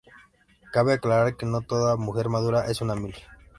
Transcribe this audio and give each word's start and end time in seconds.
Cabe 0.73 0.93
aclarar 0.93 1.37
que 1.37 1.45
no 1.45 1.61
toda 1.61 1.95
mujer 1.95 2.27
madura 2.27 2.65
es 2.65 2.81
una 2.81 2.95
Milf. 2.95 3.19